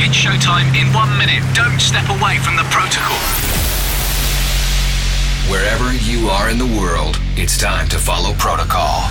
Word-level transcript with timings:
It's 0.00 0.16
showtime 0.16 0.80
in 0.80 0.94
one 0.94 1.10
minute. 1.18 1.42
Don't 1.56 1.80
step 1.80 2.08
away 2.08 2.38
from 2.38 2.54
the 2.54 2.62
protocol. 2.70 3.18
Wherever 5.50 5.92
you 5.92 6.28
are 6.28 6.50
in 6.50 6.56
the 6.56 6.78
world, 6.80 7.18
it's 7.34 7.58
time 7.58 7.88
to 7.88 7.98
follow 7.98 8.32
protocol. 8.34 9.10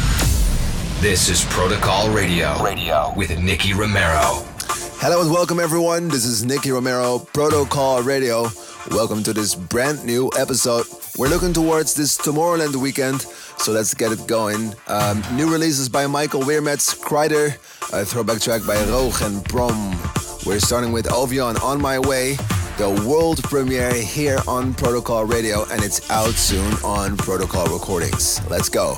This 1.01 1.27
is 1.27 1.43
Protocol 1.49 2.09
Radio. 2.11 2.63
Radio 2.63 3.13
with 3.17 3.37
Nicky 3.37 3.73
Romero. 3.73 4.45
Hello 4.99 5.19
and 5.19 5.29
welcome 5.29 5.59
everyone. 5.59 6.07
This 6.07 6.23
is 6.23 6.45
Nicky 6.45 6.71
Romero, 6.71 7.19
Protocol 7.19 8.01
Radio. 8.01 8.47
Welcome 8.89 9.23
to 9.23 9.33
this 9.33 9.55
brand 9.55 10.05
new 10.05 10.31
episode. 10.39 10.85
We're 11.17 11.27
looking 11.27 11.51
towards 11.51 11.95
this 11.95 12.17
Tomorrowland 12.17 12.77
weekend, 12.77 13.23
so 13.57 13.73
let's 13.73 13.93
get 13.93 14.13
it 14.13 14.25
going. 14.25 14.73
Um, 14.87 15.21
new 15.33 15.51
releases 15.51 15.89
by 15.89 16.07
Michael 16.07 16.43
Weirmetz, 16.43 16.97
Kryder, 16.97 17.57
a 17.91 18.05
throwback 18.05 18.39
track 18.39 18.65
by 18.65 18.81
Roch 18.85 19.21
and 19.21 19.43
Brom. 19.43 20.26
We're 20.47 20.61
starting 20.61 20.93
with 20.93 21.07
Ovion 21.07 21.61
On 21.61 21.81
My 21.81 21.99
Way, 21.99 22.35
the 22.77 22.89
world 23.05 23.43
premiere 23.43 23.93
here 23.93 24.39
on 24.47 24.73
Protocol 24.73 25.25
Radio, 25.25 25.65
and 25.71 25.83
it's 25.83 26.09
out 26.09 26.35
soon 26.35 26.73
on 26.85 27.17
Protocol 27.17 27.65
Recordings. 27.65 28.39
Let's 28.49 28.69
go. 28.69 28.97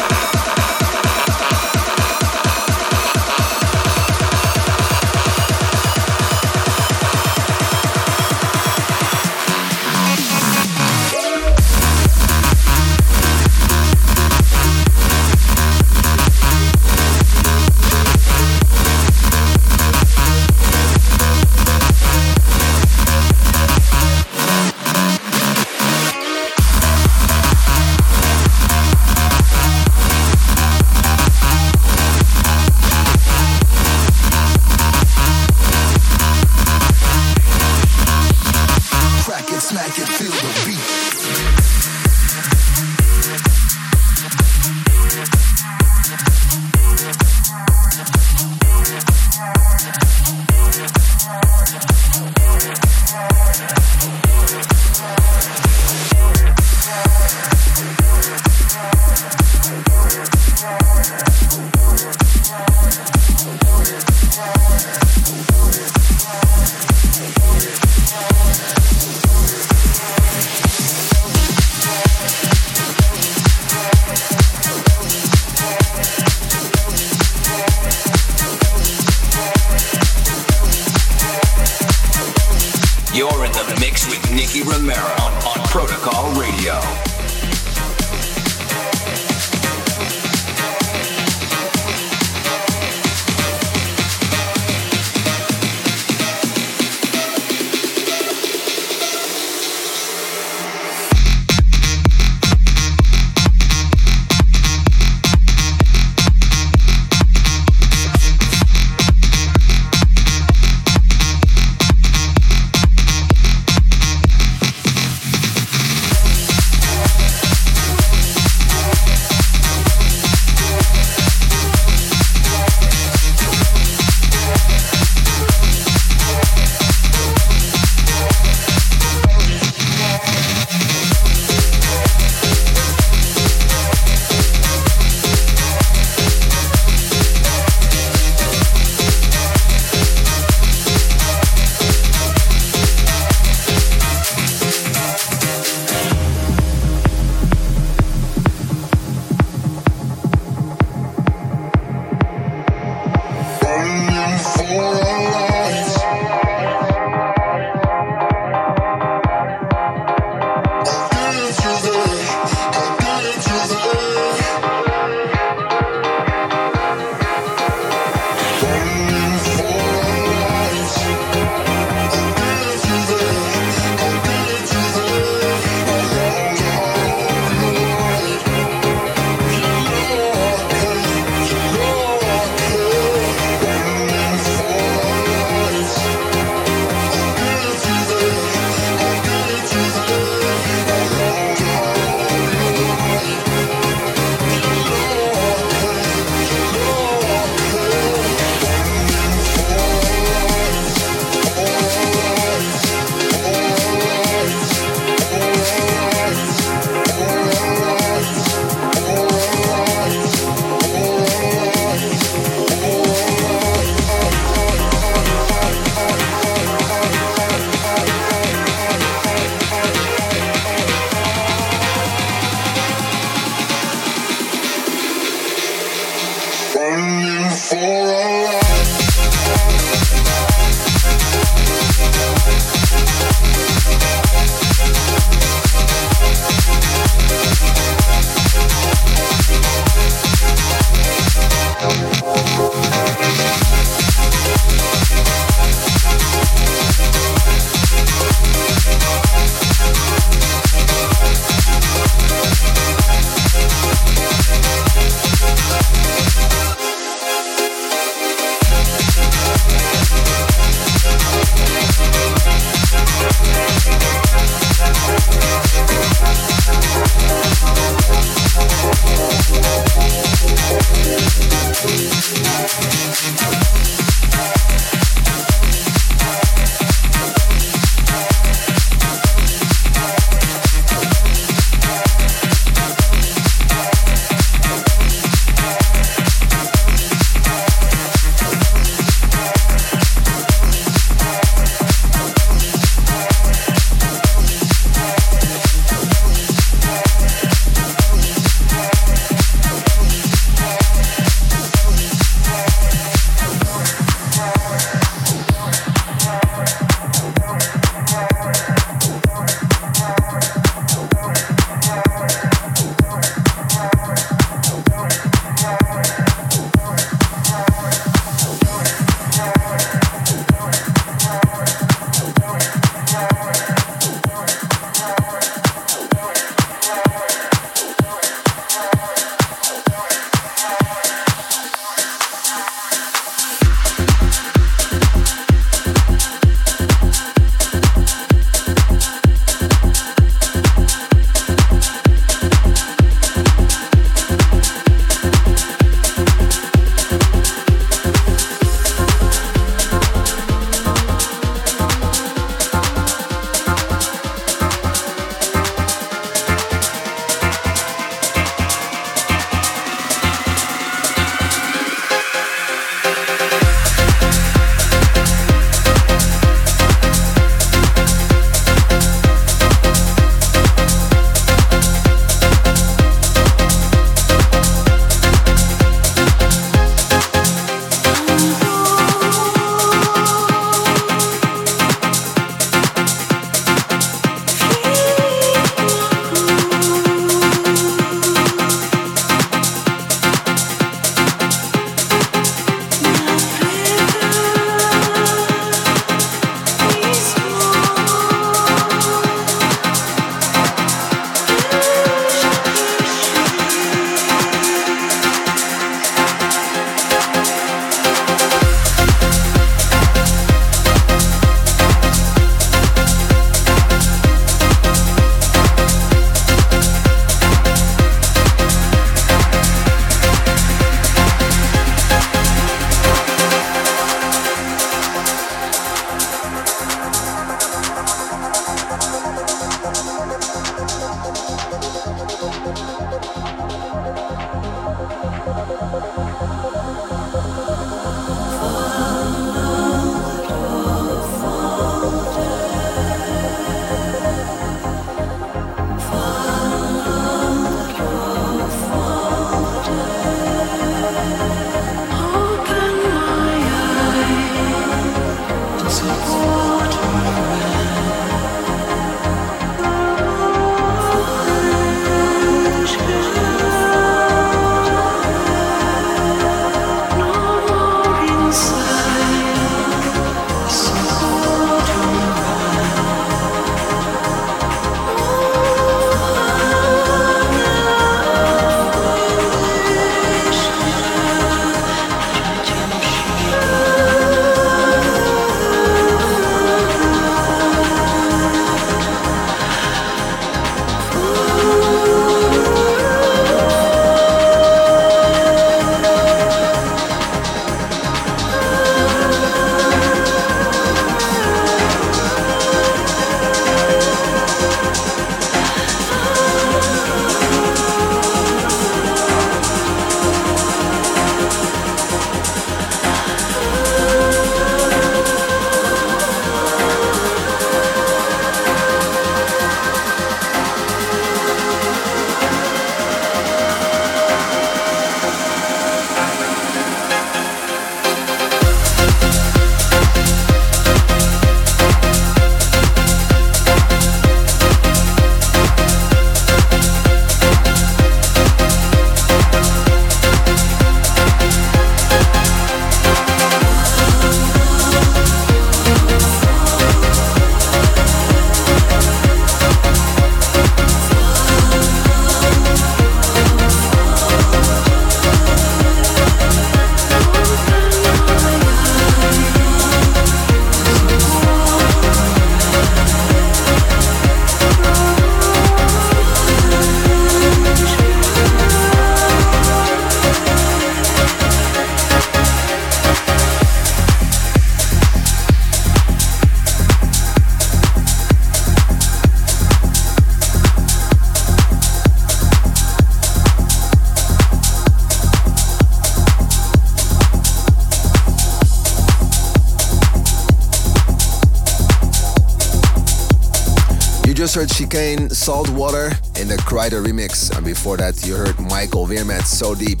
Saltwater 594.96 596.06
in 596.40 596.48
the 596.48 596.56
Kryder 596.64 597.04
remix. 597.04 597.54
And 597.54 597.66
before 597.66 597.98
that, 597.98 598.26
you 598.26 598.34
heard 598.34 598.58
Michael 598.58 599.06
Weermet 599.06 599.42
So 599.42 599.74
Deep. 599.74 600.00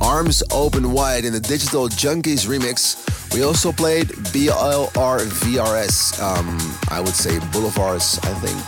Arms 0.00 0.42
Open 0.50 0.90
Wide 0.90 1.24
in 1.24 1.32
the 1.32 1.38
Digital 1.38 1.86
Junkies 1.86 2.44
remix. 2.48 2.98
We 3.32 3.44
also 3.44 3.70
played 3.70 4.08
BLRVRS, 4.34 6.20
um, 6.20 6.58
I 6.90 7.00
would 7.00 7.14
say 7.14 7.38
Boulevards, 7.52 8.18
I 8.24 8.34
think, 8.42 8.58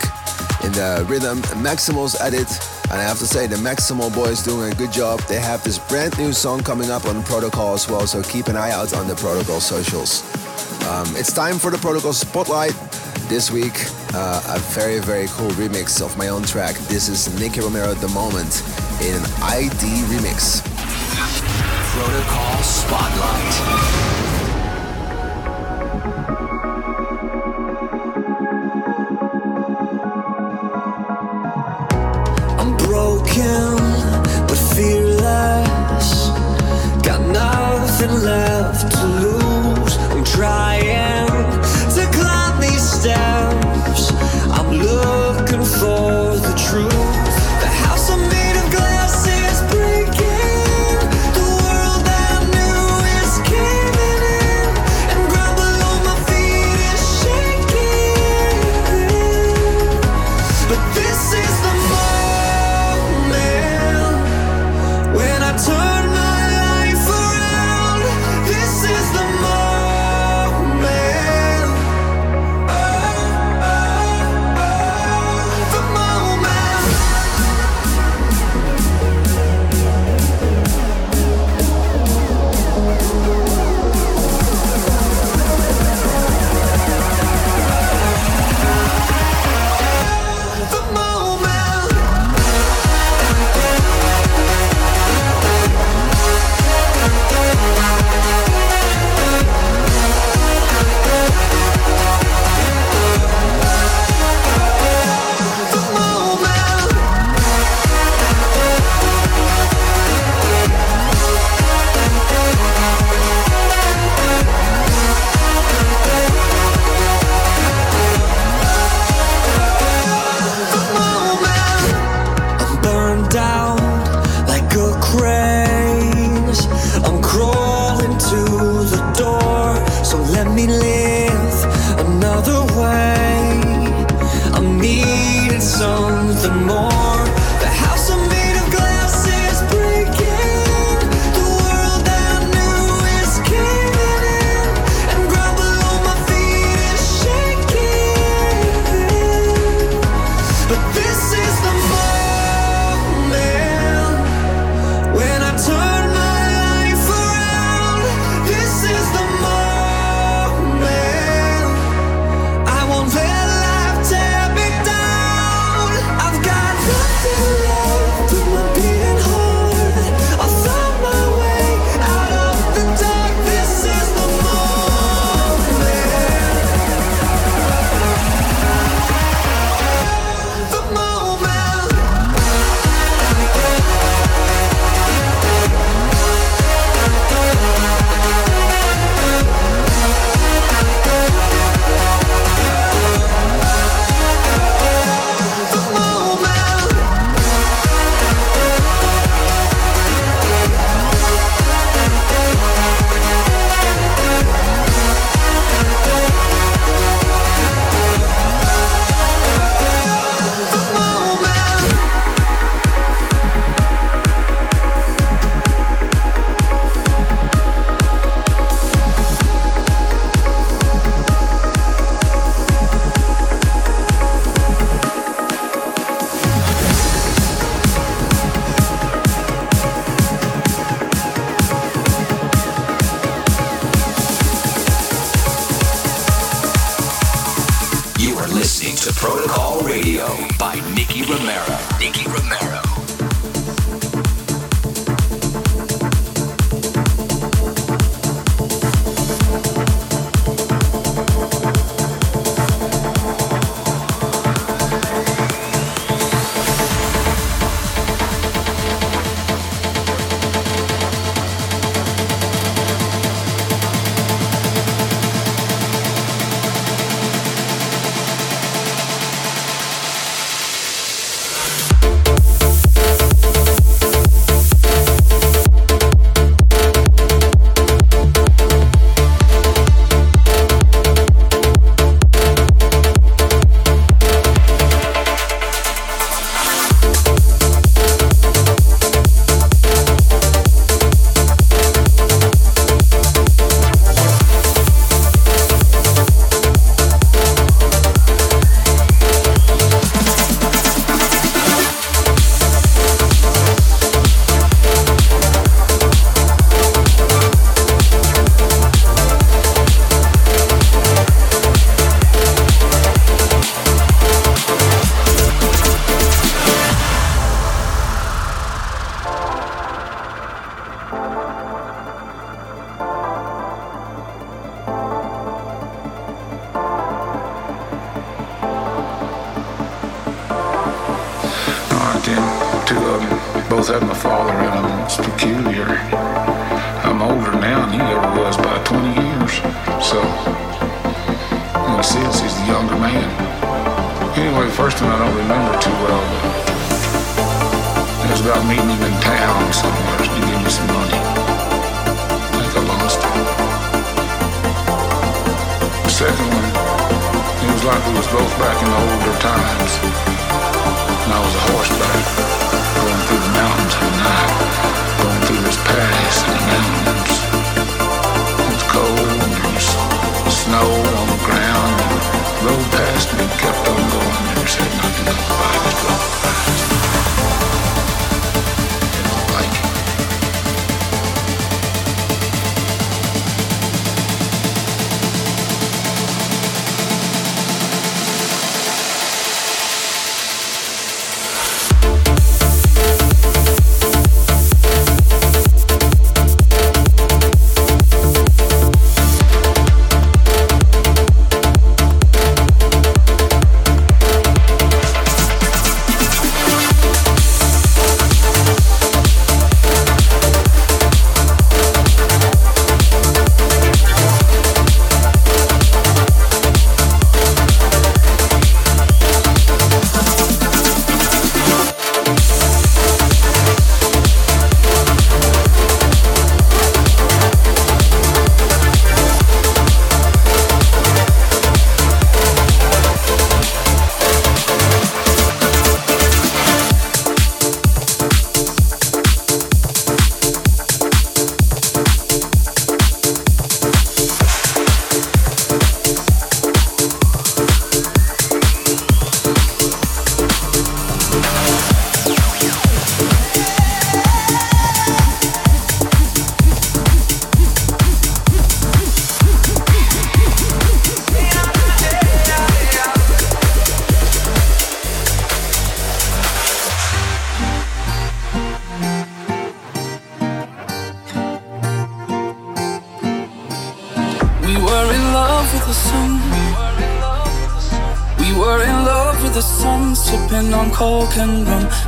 in 0.63 0.71
the 0.71 1.05
rhythm 1.09 1.41
Maximals 1.61 2.15
edit. 2.21 2.47
And 2.85 2.93
I 2.93 3.03
have 3.03 3.19
to 3.19 3.27
say, 3.27 3.45
the 3.45 3.57
Maximal 3.57 4.15
boys 4.15 4.41
doing 4.41 4.71
a 4.71 4.75
good 4.75 4.93
job. 4.93 5.19
They 5.27 5.41
have 5.41 5.61
this 5.65 5.77
brand 5.77 6.17
new 6.17 6.31
song 6.31 6.63
coming 6.63 6.89
up 6.89 7.05
on 7.05 7.21
Protocol 7.23 7.73
as 7.73 7.89
well, 7.89 8.07
so 8.07 8.23
keep 8.23 8.47
an 8.47 8.55
eye 8.55 8.71
out 8.71 8.93
on 8.93 9.09
the 9.09 9.15
Protocol 9.15 9.59
socials. 9.59 10.23
Um, 10.87 11.13
it's 11.17 11.33
time 11.33 11.59
for 11.59 11.69
the 11.69 11.77
Protocol 11.79 12.13
Spotlight. 12.13 12.75
This 13.27 13.51
week, 13.51 13.73
uh, 14.15 14.55
a 14.55 14.59
very, 14.71 14.99
very 14.99 15.27
cool 15.27 15.49
remix 15.51 16.01
of 16.03 16.17
my 16.17 16.29
own 16.29 16.43
track. 16.43 16.75
This 16.87 17.09
is 17.09 17.27
Nicky 17.39 17.59
Romero 17.59 17.91
at 17.91 17.97
The 17.97 18.07
Moment 18.09 18.63
in 19.01 19.13
an 19.13 19.25
ID 19.43 20.03
remix. 20.07 20.63
Protocol 21.91 22.63
Spotlight. 22.63 24.24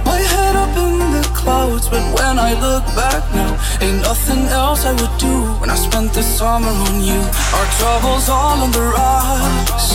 My 0.05 0.19
head 0.19 0.55
up 0.55 0.73
in 0.77 0.97
the 1.15 1.23
clouds, 1.33 1.87
but 1.89 2.03
when 2.17 2.39
I 2.39 2.53
look 2.65 2.85
back 2.95 3.23
now, 3.33 3.51
ain't 3.81 4.01
nothing 4.01 4.43
else 4.47 4.85
I 4.85 4.93
would 4.99 5.15
do 5.19 5.35
when 5.59 5.69
I 5.69 5.75
spent 5.75 6.13
the 6.13 6.23
summer 6.23 6.73
on 6.87 7.01
you. 7.01 7.19
Our 7.57 7.67
troubles 7.79 8.29
all 8.29 8.57
on 8.65 8.71
the 8.71 8.85
rocks. 8.97 9.87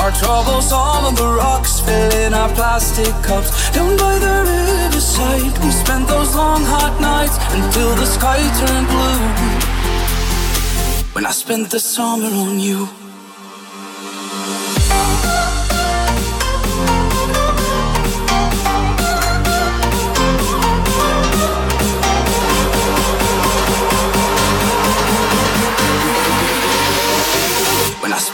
Our 0.00 0.12
troubles 0.12 0.72
all 0.72 1.06
on 1.06 1.14
the 1.14 1.30
rocks, 1.42 1.80
filling 1.80 2.34
our 2.34 2.50
plastic 2.54 3.14
cups. 3.22 3.50
Down 3.70 3.96
by 3.96 4.18
the 4.18 4.36
riverside, 4.52 5.56
we 5.64 5.70
spent 5.70 6.06
those 6.08 6.34
long 6.34 6.62
hot 6.64 7.00
nights 7.00 7.36
until 7.56 7.94
the 7.96 8.06
sky 8.06 8.40
turned 8.60 8.88
blue. 8.92 9.22
When 11.14 11.24
I 11.24 11.32
spent 11.32 11.70
the 11.70 11.80
summer 11.80 12.28
on 12.28 12.60
you. 12.60 13.05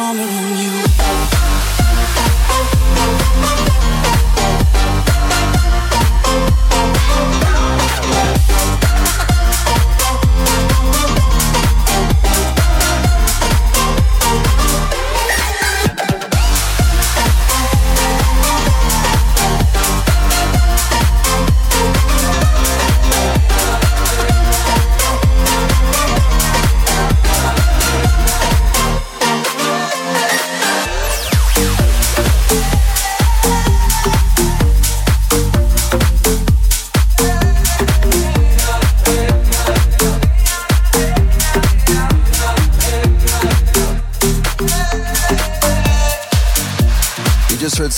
summer 0.00 0.22
on 0.22 0.59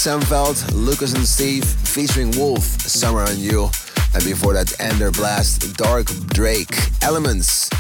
Sam 0.03 0.21
Feldt, 0.23 0.75
Lucas 0.75 1.15
and 1.15 1.25
Steve 1.25 1.65
featuring 1.65 2.33
Wulf, 2.33 2.65
Summer 2.65 3.21
on 3.21 3.39
You. 3.39 3.71
And 4.15 4.25
before 4.25 4.53
that, 4.53 4.75
Ender 4.81 5.13
Blast, 5.13 5.77
Dark 5.77 6.07
Drake, 6.27 6.77
Elements. 7.03 7.71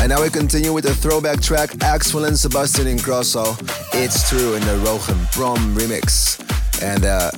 And 0.00 0.08
now 0.08 0.22
we 0.22 0.28
continue 0.28 0.72
with 0.72 0.82
the 0.82 0.92
throwback 0.92 1.40
track 1.40 1.70
Axwell 1.86 2.26
and 2.26 2.36
Sebastian 2.36 2.86
Ingrosso. 2.86 3.56
It's 3.94 4.28
true 4.28 4.54
in 4.54 4.62
the 4.62 4.76
Rogan 4.78 5.24
Prom 5.30 5.72
remix. 5.76 6.34
And 6.82 7.04
uh, 7.04 7.30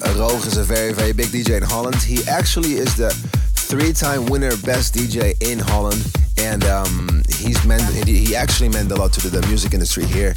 is 0.47 0.57
a 0.57 0.65
very, 0.65 0.95
very 0.95 1.13
big 1.13 1.27
DJ 1.27 1.59
in 1.59 1.63
Holland. 1.63 1.97
He 1.97 2.25
actually 2.27 2.77
is 2.77 2.97
the 2.97 3.11
three-time 3.53 4.25
winner 4.25 4.57
best 4.65 4.95
DJ 4.95 5.35
in 5.43 5.59
Holland. 5.59 6.11
And 6.39 6.65
um, 6.65 7.22
he's 7.43 7.65
meant, 7.67 7.83
he 8.07 8.35
actually 8.37 8.69
meant 8.69 8.91
a 8.91 8.97
lot 8.97 9.13
to 9.15 9.29
the 9.29 9.45
music 9.49 9.75
industry 9.75 10.05
here. 10.05 10.35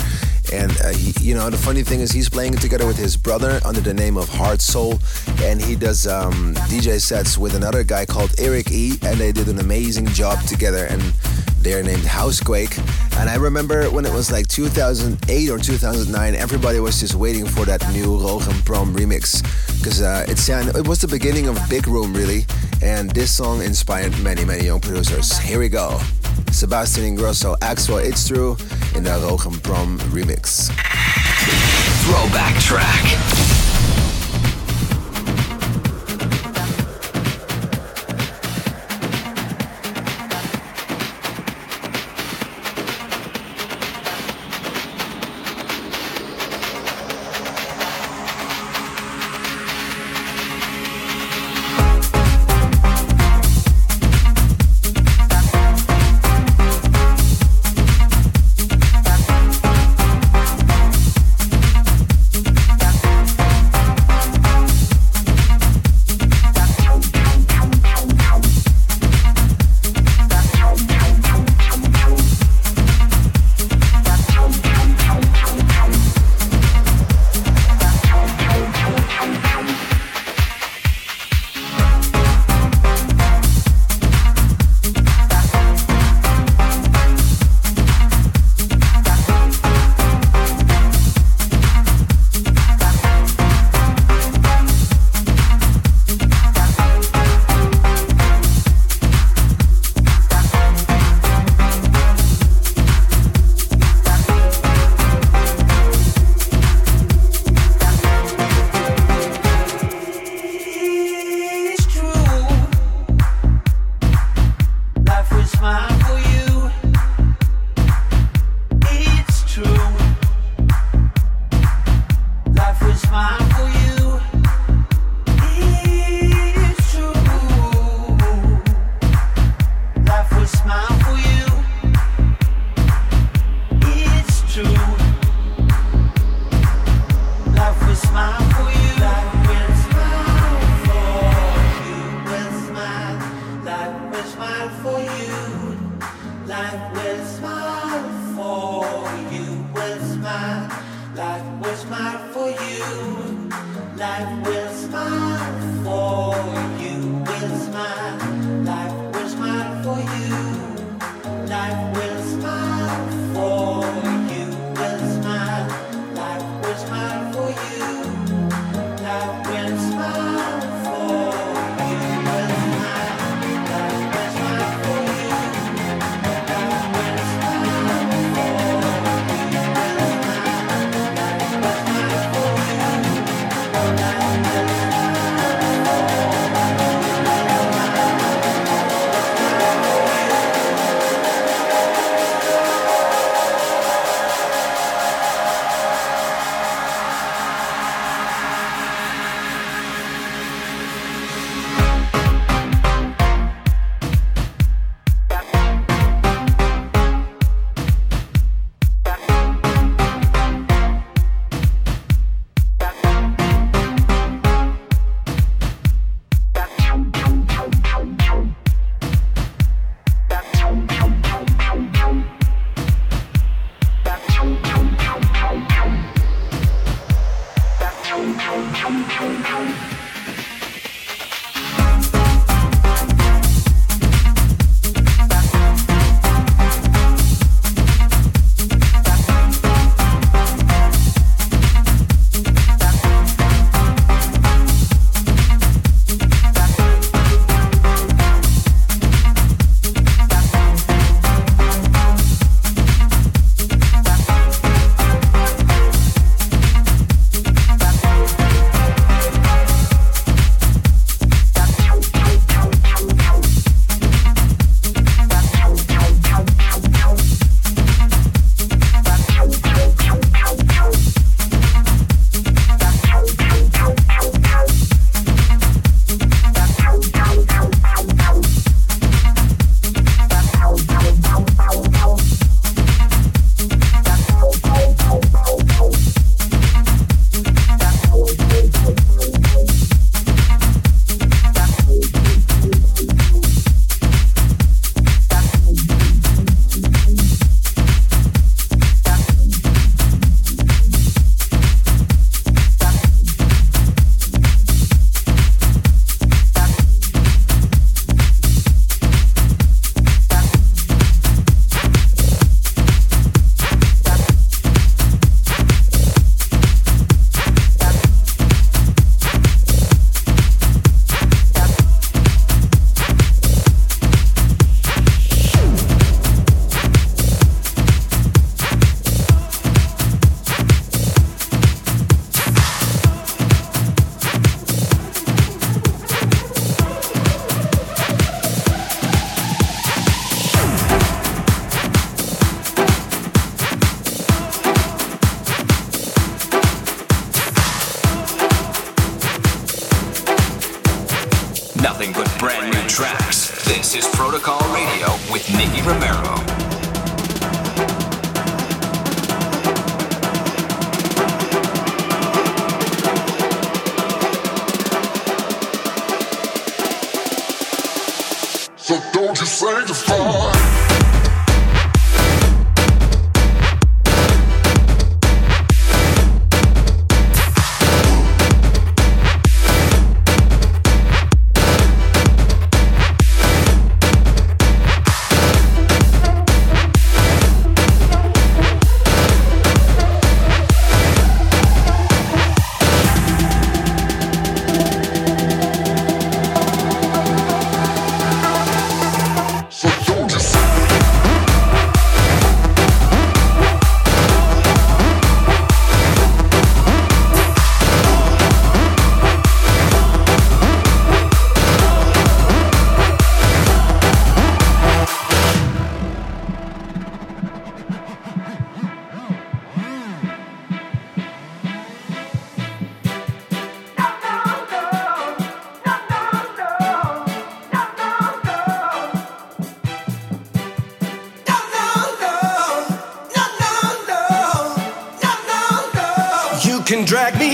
And 0.51 0.71
uh, 0.81 0.89
he, 0.89 1.13
you 1.21 1.35
know, 1.35 1.49
the 1.49 1.57
funny 1.57 1.83
thing 1.83 2.01
is 2.01 2.11
he's 2.11 2.29
playing 2.29 2.53
it 2.53 2.61
together 2.61 2.85
with 2.85 2.97
his 2.97 3.17
brother 3.17 3.59
under 3.65 3.81
the 3.81 3.93
name 3.93 4.17
of 4.17 4.29
Hardsoul, 4.29 4.99
and 5.43 5.61
he 5.61 5.75
does 5.75 6.07
um, 6.07 6.55
DJ 6.69 6.99
sets 7.01 7.37
with 7.37 7.55
another 7.55 7.83
guy 7.83 8.05
called 8.05 8.31
Erick 8.39 8.71
E, 8.71 8.93
and 9.03 9.19
they 9.19 9.31
did 9.31 9.47
an 9.47 9.59
amazing 9.59 10.07
job 10.07 10.41
together. 10.43 10.85
And 10.85 11.01
they're 11.65 11.81
named 11.81 12.05
Housequake. 12.05 12.77
And 13.17 13.27
I 13.27 13.37
remember 13.37 13.89
when 13.89 14.05
it 14.05 14.13
was 14.13 14.31
like 14.31 14.47
2008 14.47 15.49
or 15.49 15.57
2009, 15.57 16.35
everybody 16.35 16.79
was 16.79 16.99
just 16.99 17.15
waiting 17.15 17.47
for 17.47 17.65
that 17.65 17.81
new 17.91 18.17
Rogan 18.21 18.61
Prom 18.61 18.95
remix 18.95 19.41
because 19.79 19.99
uh, 19.99 20.25
it's 20.27 20.47
it 20.47 20.87
was 20.87 20.99
the 20.99 21.07
beginning 21.07 21.47
of 21.47 21.57
Big 21.67 21.87
Room 21.87 22.13
really, 22.13 22.45
and 22.83 23.09
this 23.11 23.31
song 23.31 23.63
inspired 23.63 24.15
many 24.21 24.45
many 24.45 24.65
young 24.65 24.79
producers. 24.79 25.39
Here 25.39 25.57
we 25.59 25.69
go. 25.69 25.99
Sebastian 26.51 27.15
Ingrosso, 27.17 27.57
Axwell, 27.59 28.03
It's 28.03 28.27
True 28.27 28.57
in 28.95 29.03
the 29.03 29.11
Rogan 29.11 29.59
Prom 29.59 29.99
remix. 30.11 30.69
Throwback 32.05 32.59
track. 32.61 33.54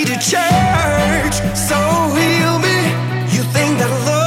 need 0.03 0.09
a 0.09 0.19
church, 0.19 1.35
so 1.55 1.77
heal 2.15 2.57
me. 2.59 2.77
You 3.35 3.43
think 3.53 3.77
that 3.77 3.89
love. 4.05 4.20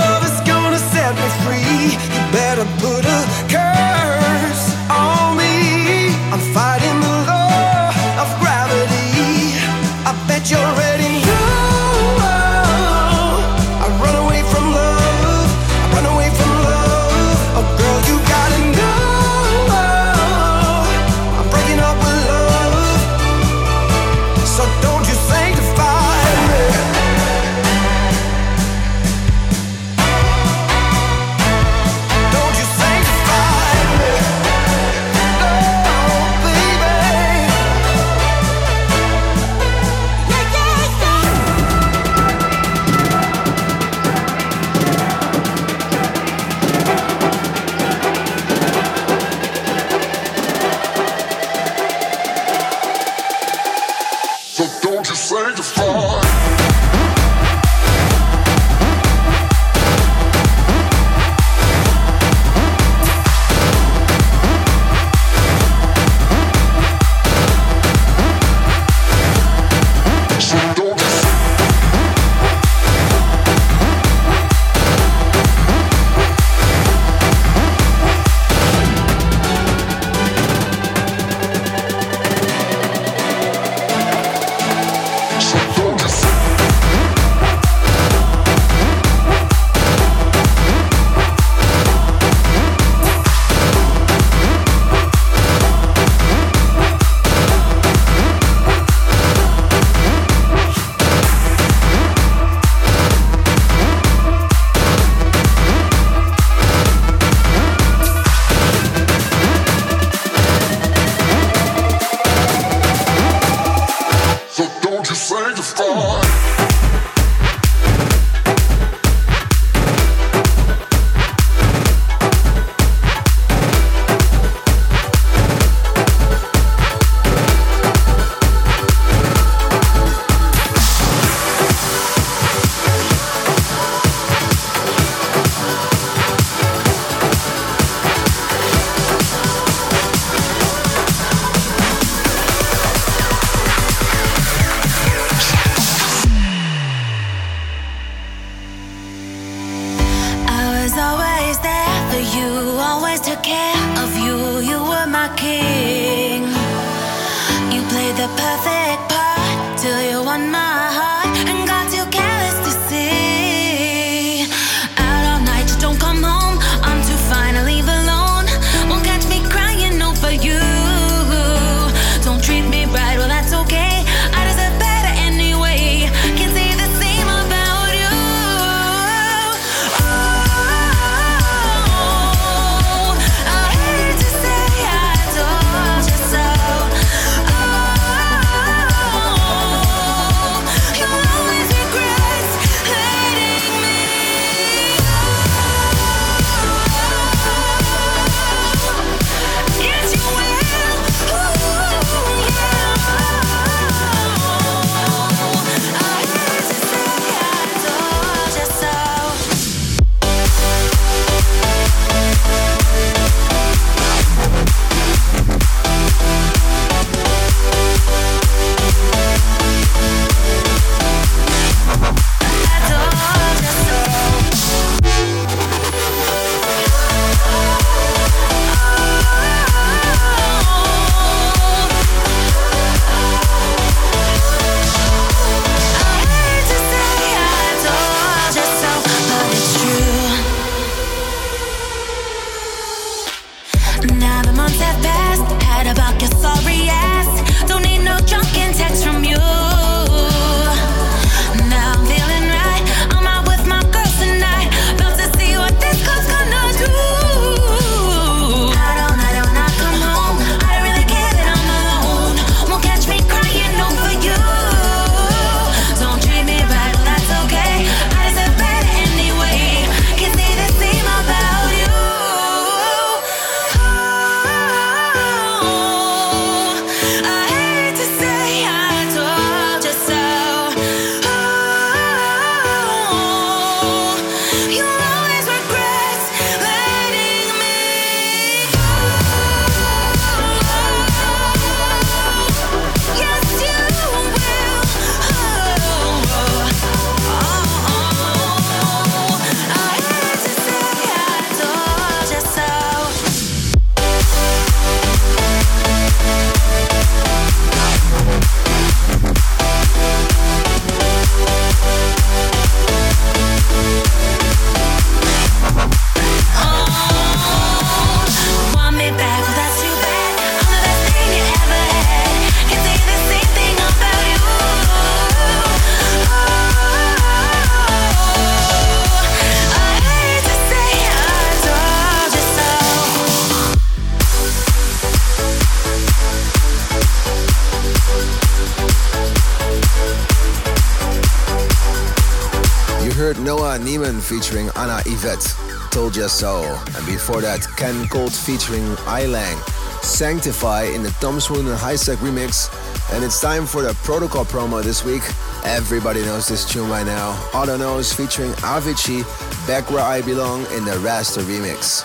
Children 344.05 344.21
featuring 344.21 344.71
Anna 344.77 345.01
Yvette, 345.07 345.57
Told 345.91 346.15
Ya 346.15 346.27
So. 346.27 346.63
And 346.95 347.07
before 347.07 347.41
that, 347.41 347.67
Ken 347.79 348.07
Colt 348.09 348.33
featuring 348.33 348.85
Ilang, 349.07 349.57
Sanctify 350.05 350.83
in 350.95 351.03
the 351.03 351.09
Tom 351.23 351.41
Swoon 351.41 351.67
and 351.67 351.79
Highsec 351.79 352.17
remix. 352.17 352.69
And 353.15 353.25
it's 353.25 353.41
time 353.41 353.65
for 353.65 353.81
the 353.81 353.95
Protocol 354.05 354.45
promo 354.45 354.83
this 354.83 355.07
week. 355.07 355.23
Everybody 355.65 356.21
knows 356.21 356.47
this 356.47 356.71
tune 356.71 356.91
by 356.91 357.03
now. 357.03 357.31
Otto 357.55 357.79
Knows 357.79 358.13
featuring 358.13 358.51
Avicii, 358.61 359.25
Back 359.67 359.91
Where 359.91 360.05
I 360.05 360.21
Belong 360.21 360.67
in 360.77 360.85
the 360.85 360.99
Rasta 360.99 361.41
remix. 361.41 362.05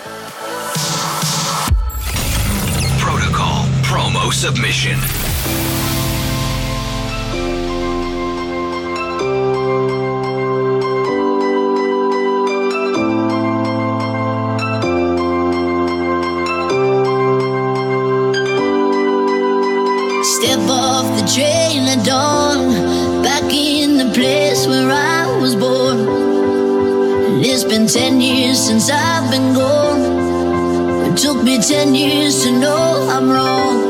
Protocol 2.97 3.65
promo 3.83 4.31
submission. 4.31 5.18
since 28.69 28.91
I've 28.91 29.31
been 29.31 29.55
gone. 29.55 31.07
It 31.07 31.17
took 31.17 31.41
me 31.41 31.59
10 31.59 31.95
years 31.95 32.43
to 32.43 32.51
know 32.51 33.09
I'm 33.09 33.27
wrong. 33.27 33.88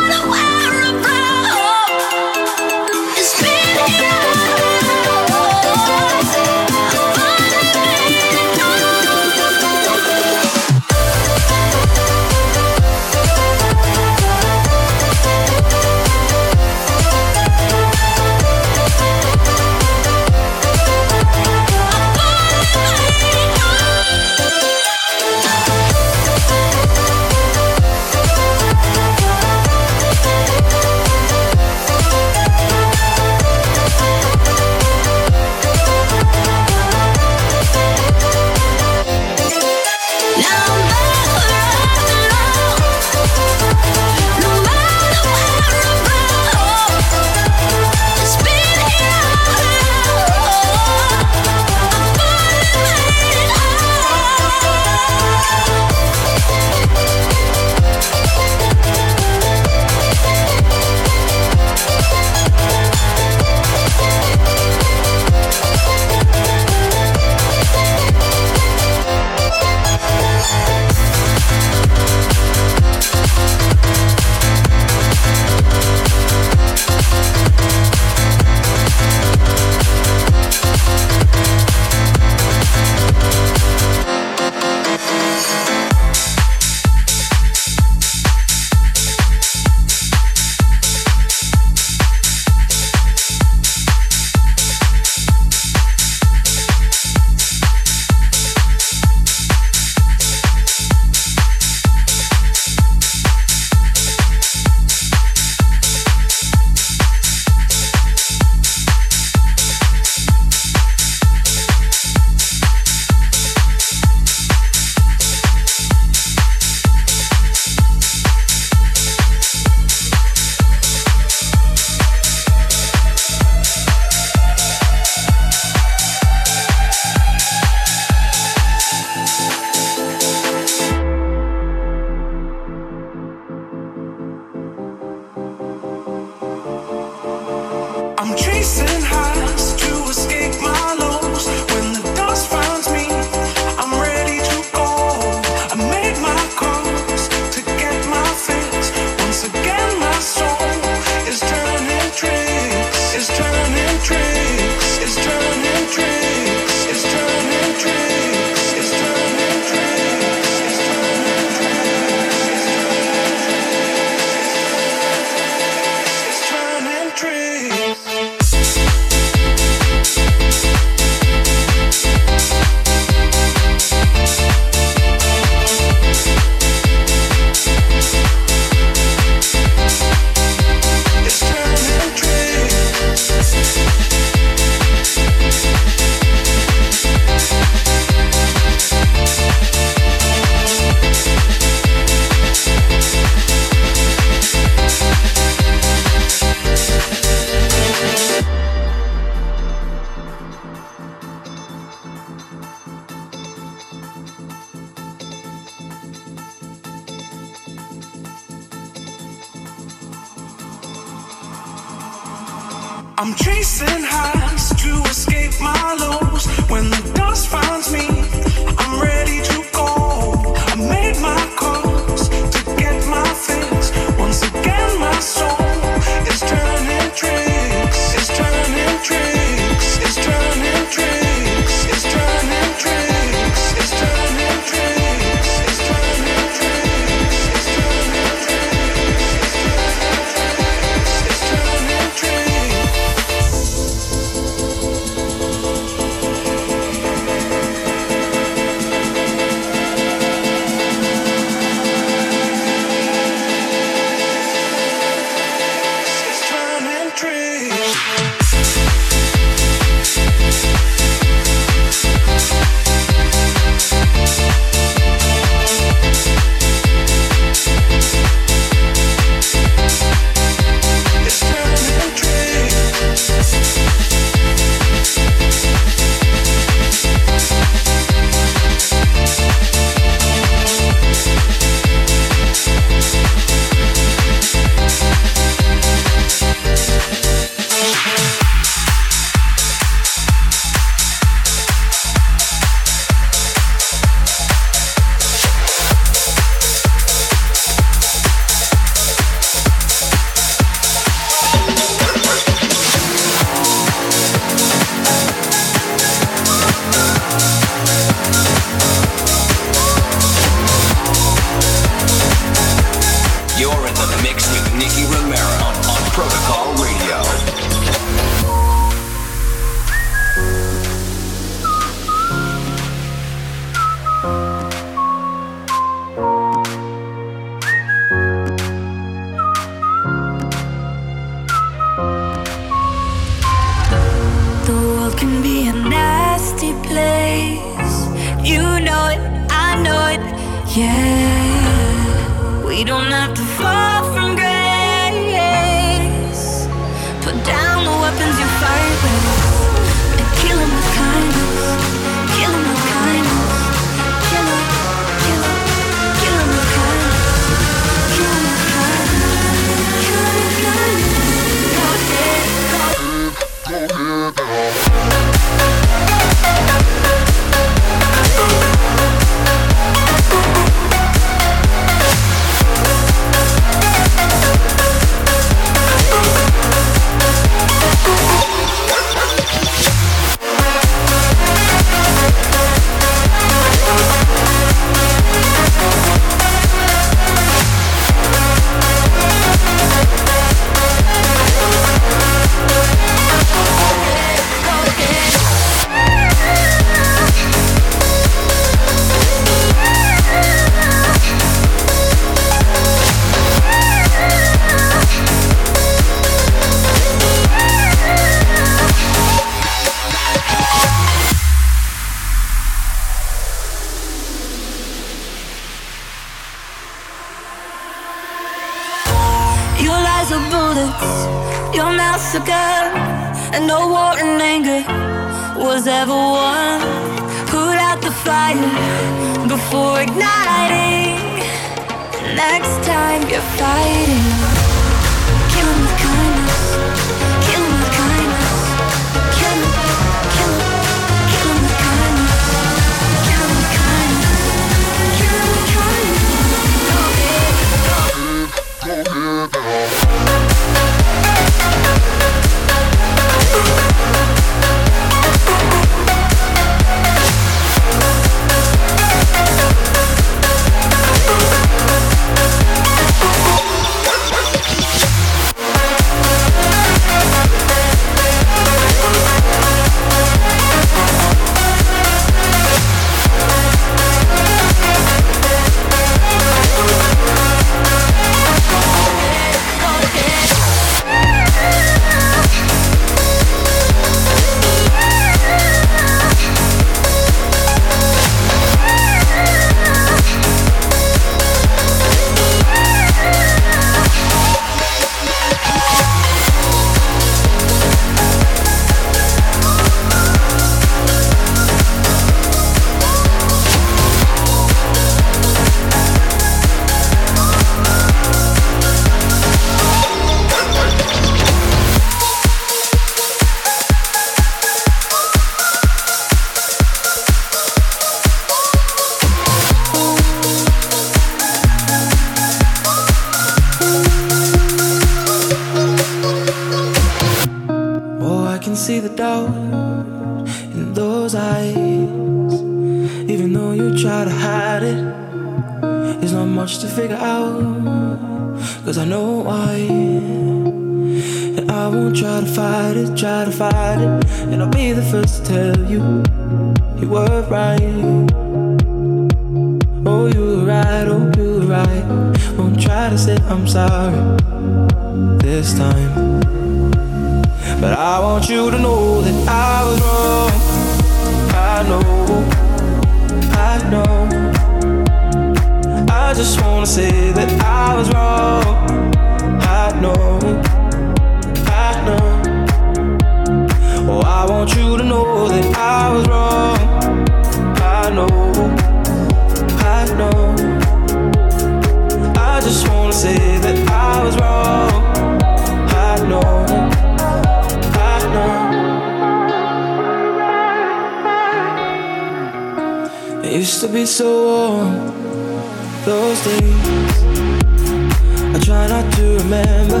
Try 598.86 599.02
not 599.02 599.12
to 599.14 599.36
remember. 599.38 600.00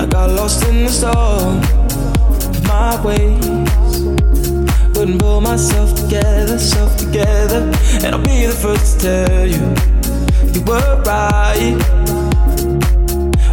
I 0.00 0.06
got 0.06 0.30
lost 0.30 0.64
in 0.68 0.84
the 0.84 0.90
storm 0.90 1.58
of 2.48 2.66
my 2.66 3.02
ways. 3.04 3.46
Couldn't 4.94 5.18
pull 5.18 5.40
myself 5.40 5.94
together, 5.94 6.58
self 6.58 6.96
together. 6.96 7.70
And 8.02 8.14
I'll 8.14 8.22
be 8.22 8.46
the 8.46 8.54
first 8.54 9.00
to 9.00 9.26
tell 9.26 9.46
you, 9.46 9.66
you 10.52 10.62
were 10.64 11.02
right. 11.04 11.76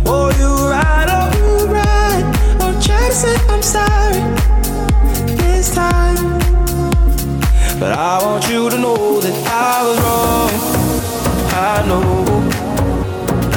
Oh, 0.05 0.31
you 0.39 0.49
were 0.57 0.69
right, 0.69 1.07
oh, 1.09 1.27
you 1.37 1.67
were 1.67 1.73
right. 1.73 2.25
I'll 2.61 2.81
try 2.81 3.07
to 3.09 3.13
say 3.13 3.35
I'm 3.49 3.61
sorry 3.61 4.21
this 5.37 5.73
time. 5.73 6.39
But 7.79 7.91
I 7.93 8.23
want 8.23 8.47
you 8.49 8.69
to 8.69 8.77
know 8.77 9.19
that 9.21 9.35
I 9.47 9.83
was 9.85 9.97
wrong. 10.03 10.51
I 11.57 11.85
know, 11.87 12.64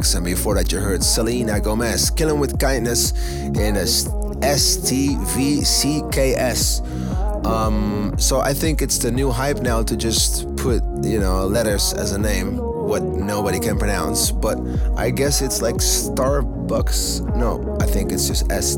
Remix, 0.00 0.14
and 0.14 0.24
before 0.24 0.54
that, 0.54 0.72
you 0.72 0.78
heard 0.78 1.02
Selena 1.02 1.60
Gomez 1.60 2.08
killing 2.10 2.40
with 2.40 2.58
kindness 2.58 3.12
in 3.42 3.76
a 3.76 3.84
STVCKS. 4.40 4.66
Um, 7.46 8.14
so 8.18 8.40
I 8.40 8.52
think 8.52 8.82
it's 8.82 8.98
the 8.98 9.10
new 9.10 9.30
hype 9.30 9.60
now 9.60 9.82
to 9.82 9.96
just 9.96 10.54
put 10.56 10.82
you 11.02 11.18
know 11.18 11.46
letters 11.46 11.94
as 11.94 12.12
a 12.12 12.18
name, 12.18 12.58
what 12.58 13.02
nobody 13.02 13.58
can 13.58 13.78
pronounce. 13.78 14.30
But 14.30 14.58
I 14.96 15.10
guess 15.10 15.42
it's 15.42 15.62
like 15.62 15.76
Starbucks. 15.76 17.36
No, 17.36 17.76
I 17.80 17.86
think 17.86 18.12
it's 18.12 18.28
just 18.28 18.50
S. 18.52 18.76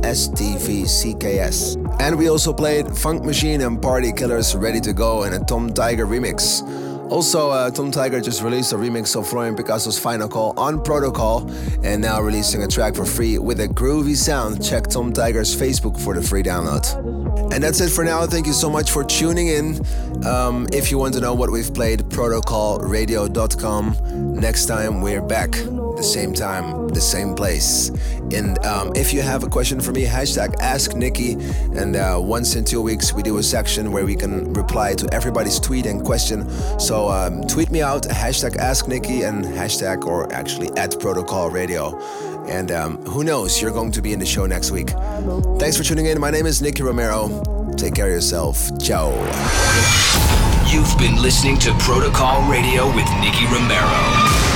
STVCKS. 0.00 1.76
And 2.00 2.16
we 2.18 2.30
also 2.30 2.52
played 2.54 2.88
Funk 2.96 3.24
Machine 3.24 3.60
and 3.60 3.80
Party 3.82 4.12
Killers 4.12 4.56
Ready 4.56 4.80
to 4.80 4.94
Go 4.94 5.24
in 5.24 5.34
a 5.34 5.44
Tom 5.44 5.70
Tiger 5.72 6.06
remix. 6.06 6.62
Also, 7.10 7.50
uh, 7.50 7.70
Tom 7.70 7.90
Tiger 7.90 8.20
just 8.20 8.40
released 8.40 8.72
a 8.72 8.76
remix 8.76 9.16
of 9.16 9.26
Florian 9.26 9.56
Picasso's 9.56 9.98
Final 9.98 10.28
Call 10.28 10.54
on 10.56 10.80
Protocol 10.80 11.50
and 11.82 12.00
now 12.00 12.20
releasing 12.20 12.62
a 12.62 12.68
track 12.68 12.94
for 12.94 13.04
free 13.04 13.36
with 13.36 13.58
a 13.60 13.66
groovy 13.66 14.14
sound. 14.14 14.64
Check 14.64 14.86
Tom 14.86 15.12
Tiger's 15.12 15.52
Facebook 15.54 16.00
for 16.00 16.14
the 16.14 16.22
free 16.22 16.44
download. 16.44 16.86
And 17.52 17.64
that's 17.64 17.80
it 17.80 17.90
for 17.90 18.04
now. 18.04 18.26
Thank 18.26 18.46
you 18.46 18.52
so 18.52 18.70
much 18.70 18.92
for 18.92 19.02
tuning 19.02 19.48
in. 19.48 19.84
Um, 20.24 20.68
if 20.72 20.92
you 20.92 20.98
want 20.98 21.14
to 21.14 21.20
know 21.20 21.34
what 21.34 21.50
we've 21.50 21.74
played, 21.74 22.00
protocolradio.com. 22.00 24.34
Next 24.34 24.66
time 24.66 25.00
we're 25.00 25.22
back, 25.22 25.50
the 26.00 26.06
same 26.06 26.32
time, 26.32 26.88
the 26.88 27.00
same 27.00 27.34
place. 27.34 27.90
And 28.32 28.58
um, 28.64 28.92
if 28.96 29.12
you 29.12 29.20
have 29.20 29.44
a 29.44 29.48
question 29.48 29.80
for 29.80 29.92
me, 29.92 30.02
hashtag 30.04 30.54
Ask 30.58 30.94
Nicky. 30.96 31.32
And 31.76 31.94
uh, 31.94 32.18
once 32.18 32.56
in 32.56 32.64
two 32.64 32.80
weeks, 32.80 33.12
we 33.12 33.22
do 33.22 33.36
a 33.36 33.42
section 33.42 33.92
where 33.92 34.06
we 34.06 34.16
can 34.16 34.50
reply 34.54 34.94
to 34.94 35.06
everybody's 35.12 35.60
tweet 35.60 35.84
and 35.84 36.02
question. 36.02 36.48
So 36.80 37.10
um, 37.10 37.42
tweet 37.42 37.70
me 37.70 37.82
out, 37.82 38.04
hashtag 38.04 38.56
Ask 38.56 38.88
Nicky, 38.88 39.22
and 39.24 39.44
hashtag 39.44 40.06
or 40.06 40.32
actually 40.32 40.70
at 40.78 40.98
Protocol 40.98 41.50
Radio. 41.50 41.98
And 42.48 42.72
um, 42.72 42.96
who 43.04 43.22
knows, 43.22 43.60
you're 43.60 43.70
going 43.70 43.92
to 43.92 44.00
be 44.00 44.14
in 44.14 44.18
the 44.18 44.26
show 44.26 44.46
next 44.46 44.70
week. 44.70 44.90
Thanks 45.58 45.76
for 45.76 45.84
tuning 45.84 46.06
in. 46.06 46.18
My 46.18 46.30
name 46.30 46.46
is 46.46 46.62
Nicky 46.62 46.82
Romero. 46.82 47.28
Take 47.76 47.94
care 47.94 48.06
of 48.06 48.12
yourself. 48.12 48.56
Ciao. 48.80 49.10
You've 50.66 50.96
been 50.98 51.20
listening 51.20 51.58
to 51.58 51.74
Protocol 51.74 52.50
Radio 52.50 52.86
with 52.94 53.08
Nicky 53.20 53.44
Romero. 53.52 54.49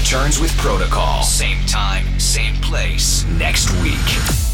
Returns 0.00 0.40
with 0.40 0.56
Protocol. 0.56 1.22
Same 1.22 1.58
time, 1.66 2.18
same 2.18 2.54
place, 2.62 3.24
next 3.26 3.70
week. 3.82 4.49